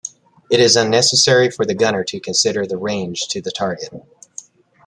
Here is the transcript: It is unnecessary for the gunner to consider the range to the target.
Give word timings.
It 0.49 0.59
is 0.59 0.75
unnecessary 0.75 1.51
for 1.51 1.63
the 1.63 1.75
gunner 1.75 2.03
to 2.05 2.19
consider 2.19 2.65
the 2.65 2.75
range 2.75 3.27
to 3.29 3.39
the 3.39 3.51
target. 3.51 3.93